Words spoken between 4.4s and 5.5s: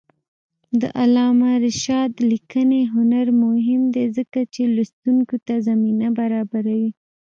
چې لوستونکي